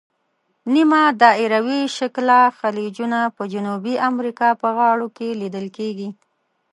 نیمه 0.73 1.01
دایروي 1.21 1.81
شکله 1.97 2.39
خلیجونه 2.59 3.19
په 3.35 3.43
جنوبي 3.53 3.95
امریکا 4.09 4.49
په 4.61 4.67
غاړو 4.77 5.07
کې 5.17 5.37
لیدل 5.41 5.65
کیږي. 5.77 6.09